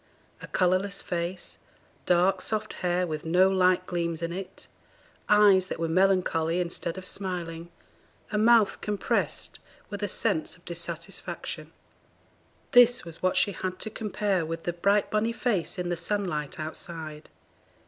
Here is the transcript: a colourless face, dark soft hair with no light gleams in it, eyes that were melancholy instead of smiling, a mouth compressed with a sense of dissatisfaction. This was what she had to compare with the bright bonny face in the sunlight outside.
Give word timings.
a 0.41 0.47
colourless 0.47 0.99
face, 0.99 1.59
dark 2.07 2.41
soft 2.41 2.73
hair 2.81 3.05
with 3.05 3.23
no 3.23 3.51
light 3.51 3.85
gleams 3.85 4.23
in 4.23 4.33
it, 4.33 4.65
eyes 5.29 5.67
that 5.67 5.79
were 5.79 5.87
melancholy 5.87 6.59
instead 6.59 6.97
of 6.97 7.05
smiling, 7.05 7.69
a 8.31 8.37
mouth 8.39 8.81
compressed 8.81 9.59
with 9.91 10.01
a 10.01 10.07
sense 10.07 10.55
of 10.57 10.65
dissatisfaction. 10.65 11.71
This 12.71 13.05
was 13.05 13.21
what 13.21 13.37
she 13.37 13.51
had 13.51 13.77
to 13.77 13.91
compare 13.91 14.43
with 14.43 14.63
the 14.63 14.73
bright 14.73 15.11
bonny 15.11 15.33
face 15.33 15.77
in 15.77 15.89
the 15.89 15.95
sunlight 15.95 16.59
outside. 16.59 17.29